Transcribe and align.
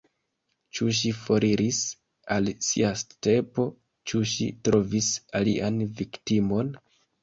Ĉu 0.77 0.87
ŝi 0.99 1.11
foriris 1.25 1.83
al 2.37 2.51
sia 2.69 2.91
stepo, 3.05 3.69
ĉu 4.09 4.25
ŝi 4.35 4.51
trovis 4.67 5.15
alian 5.43 5.83
viktimon? 6.05 6.79